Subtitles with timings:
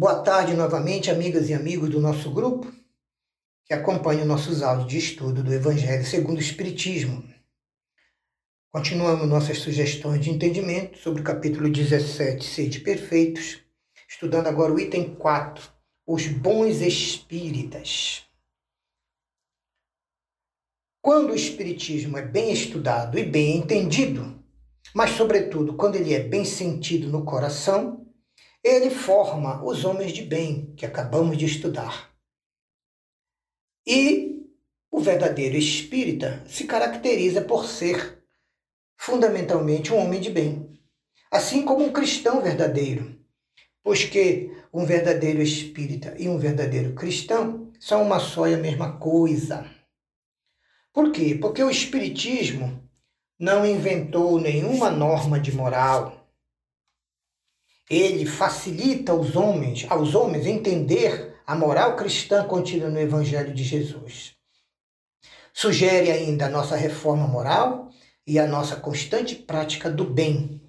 [0.00, 2.72] Boa tarde novamente, amigas e amigos do nosso grupo
[3.66, 7.22] que acompanham nossos áudios de estudo do Evangelho segundo o Espiritismo.
[8.72, 13.60] Continuamos nossas sugestões de entendimento sobre o capítulo 17, Sede Perfeitos,
[14.08, 15.70] estudando agora o item 4,
[16.06, 18.24] os bons espíritas.
[21.02, 24.42] Quando o Espiritismo é bem estudado e bem entendido,
[24.94, 28.09] mas, sobretudo, quando ele é bem sentido no coração,
[28.62, 32.10] ele forma os homens de bem que acabamos de estudar.
[33.86, 34.46] E
[34.90, 38.22] o verdadeiro espírita se caracteriza por ser
[38.98, 40.78] fundamentalmente um homem de bem,
[41.30, 43.18] assim como um cristão verdadeiro,
[43.82, 48.98] pois que um verdadeiro espírita e um verdadeiro cristão são uma só e a mesma
[48.98, 49.64] coisa.
[50.92, 51.38] Por quê?
[51.40, 52.86] Porque o espiritismo
[53.38, 56.19] não inventou nenhuma norma de moral
[57.90, 64.36] ele facilita aos homens, aos homens entender a moral cristã contida no Evangelho de Jesus.
[65.52, 67.90] Sugere ainda a nossa reforma moral
[68.24, 70.62] e a nossa constante prática do bem,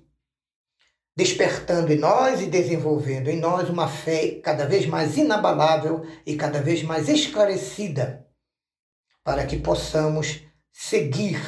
[1.15, 6.59] despertando em nós e desenvolvendo em nós uma fé cada vez mais inabalável e cada
[6.59, 8.27] vez mais esclarecida,
[9.23, 11.39] para que possamos seguir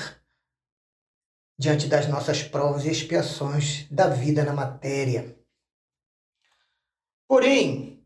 [1.58, 5.42] diante das nossas provas e expiações da vida na matéria.
[7.34, 8.00] Porém,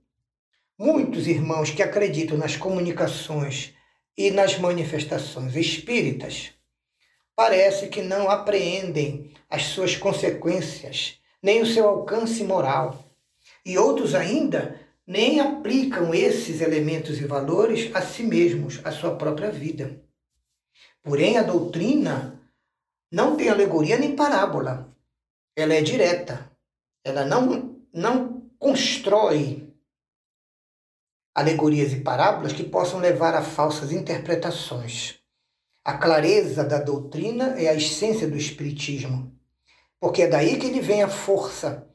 [0.80, 3.74] muitos irmãos que acreditam nas comunicações
[4.18, 6.54] e nas manifestações espíritas
[7.36, 13.04] parece que não apreendem as suas consequências, nem o seu alcance moral.
[13.66, 19.52] E outros ainda nem aplicam esses elementos e valores a si mesmos, à sua própria
[19.52, 20.02] vida.
[21.04, 22.42] Porém, a doutrina
[23.12, 24.90] não tem alegoria nem parábola.
[25.54, 26.50] Ela é direta.
[27.04, 29.74] Ela não, não constrói
[31.34, 35.20] alegorias e parábolas que possam levar a falsas interpretações.
[35.86, 39.32] A clareza da doutrina é a essência do Espiritismo,
[40.00, 41.88] porque é daí que ele vem a força,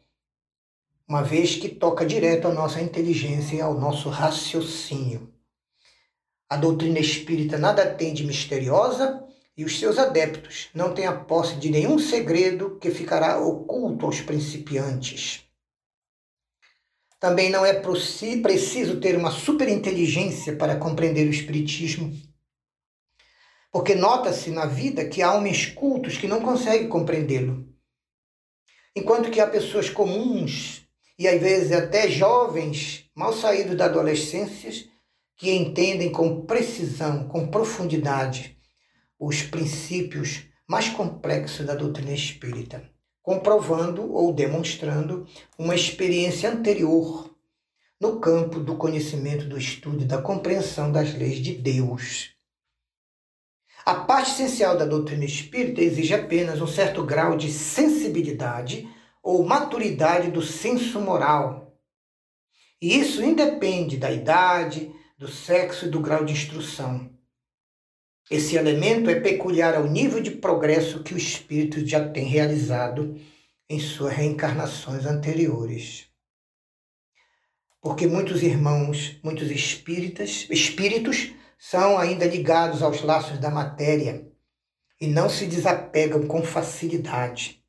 [1.09, 5.34] uma vez que toca direto à nossa inteligência e ao nosso raciocínio.
[6.48, 9.26] A doutrina espírita nada tem de misteriosa
[9.56, 14.20] e os seus adeptos não têm a posse de nenhum segredo que ficará oculto aos
[14.20, 15.51] principiantes.
[17.22, 22.12] Também não é preciso ter uma superinteligência para compreender o Espiritismo.
[23.71, 27.65] Porque nota-se na vida que há homens cultos que não conseguem compreendê-lo.
[28.97, 30.84] Enquanto que há pessoas comuns,
[31.16, 34.72] e às vezes até jovens, mal saídos da adolescência,
[35.37, 38.59] que entendem com precisão, com profundidade,
[39.16, 42.91] os princípios mais complexos da doutrina espírita
[43.22, 47.31] comprovando ou demonstrando uma experiência anterior
[48.00, 52.34] no campo do conhecimento, do estudo e da compreensão das leis de Deus.
[53.84, 58.88] A parte essencial da doutrina espírita exige apenas um certo grau de sensibilidade
[59.22, 61.77] ou maturidade do senso moral.
[62.81, 67.12] E isso independe da idade, do sexo e do grau de instrução.
[68.32, 73.20] Esse elemento é peculiar ao nível de progresso que o espírito já tem realizado
[73.69, 76.06] em suas reencarnações anteriores.
[77.78, 84.26] Porque muitos irmãos, muitos espíritas, espíritos são ainda ligados aos laços da matéria
[84.99, 87.62] e não se desapegam com facilidade,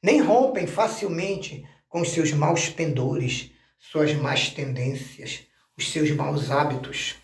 [0.00, 3.50] nem rompem facilmente com os seus maus pendores,
[3.80, 5.40] suas más tendências,
[5.76, 7.16] os seus maus hábitos,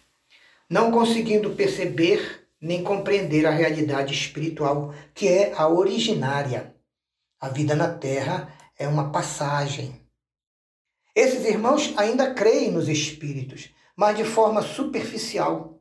[0.69, 6.77] não conseguindo perceber nem compreender a realidade espiritual, que é a originária.
[7.41, 10.01] A vida na Terra é uma passagem.
[11.15, 15.81] Esses irmãos ainda creem nos espíritos, mas de forma superficial.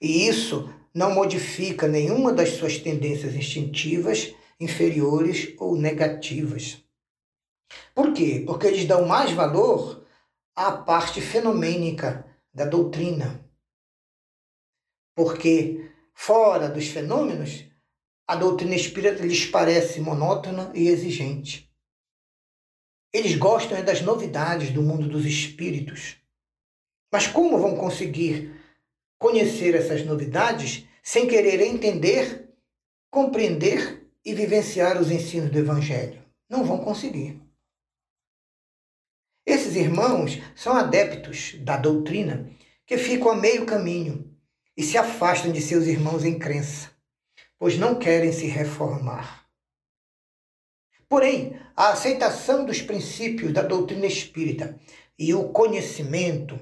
[0.00, 6.82] E isso não modifica nenhuma das suas tendências instintivas, inferiores ou negativas.
[7.94, 8.42] Por quê?
[8.46, 10.04] Porque eles dão mais valor
[10.54, 13.44] à parte fenomênica da doutrina.
[15.14, 15.90] Porque
[16.20, 17.64] fora dos fenômenos,
[18.26, 21.72] a doutrina espírita lhes parece monótona e exigente.
[23.12, 26.16] Eles gostam das novidades do mundo dos espíritos.
[27.10, 28.52] Mas como vão conseguir
[29.16, 32.52] conhecer essas novidades sem querer entender,
[33.10, 36.22] compreender e vivenciar os ensinos do Evangelho?
[36.50, 37.40] Não vão conseguir.
[39.46, 42.50] Esses irmãos são adeptos da doutrina
[42.84, 44.27] que ficam a meio caminho
[44.78, 46.92] e se afastam de seus irmãos em crença,
[47.58, 49.44] pois não querem se reformar.
[51.08, 54.78] Porém, a aceitação dos princípios da doutrina espírita
[55.18, 56.56] e o conhecimento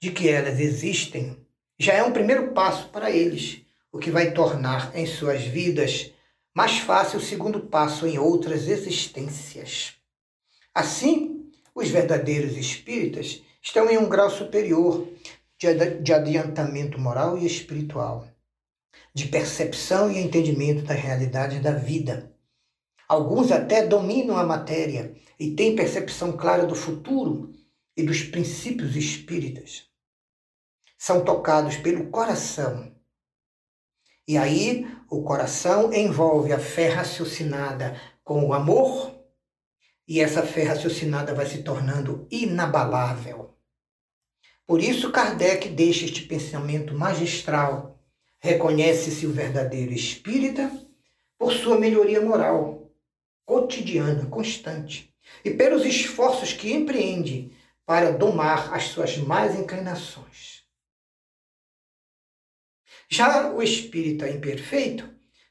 [0.00, 1.44] de que elas existem
[1.76, 6.12] já é um primeiro passo para eles, o que vai tornar em suas vidas
[6.54, 9.94] mais fácil o segundo passo em outras existências.
[10.72, 15.08] Assim, os verdadeiros espíritas estão em um grau superior
[15.58, 18.28] de adiantamento moral e espiritual,
[19.14, 22.34] de percepção e entendimento da realidade da vida.
[23.08, 27.52] Alguns até dominam a matéria e têm percepção clara do futuro
[27.96, 29.84] e dos princípios espíritas.
[30.98, 32.94] São tocados pelo coração.
[34.28, 39.14] E aí, o coração envolve a fé raciocinada com o amor,
[40.08, 43.55] e essa fé raciocinada vai se tornando inabalável.
[44.66, 48.02] Por isso, Kardec deixa este pensamento magistral.
[48.40, 50.70] Reconhece-se o verdadeiro espírita
[51.38, 52.90] por sua melhoria moral,
[53.44, 55.14] cotidiana, constante,
[55.44, 57.52] e pelos esforços que empreende
[57.84, 60.64] para domar as suas más inclinações.
[63.08, 65.08] Já o espírita imperfeito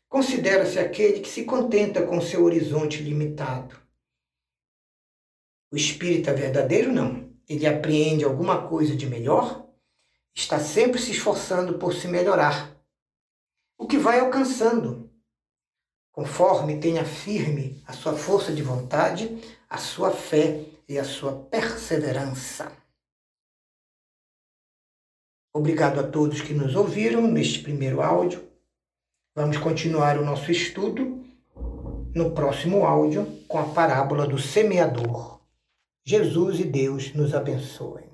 [0.09, 3.79] considera-se aquele que se contenta com seu horizonte limitado.
[5.71, 7.34] O espírita verdadeiro não.
[7.47, 9.67] Ele apreende alguma coisa de melhor,
[10.33, 12.75] está sempre se esforçando por se melhorar.
[13.77, 15.11] O que vai alcançando,
[16.11, 19.37] conforme tenha firme a sua força de vontade,
[19.69, 22.71] a sua fé e a sua perseverança.
[25.53, 28.43] Obrigado a todos que nos ouviram neste primeiro áudio.
[29.33, 31.23] Vamos continuar o nosso estudo
[32.13, 35.34] no próximo áudio com a parábola do semeador.
[36.07, 38.04] Jesus e Deus nos abençoe.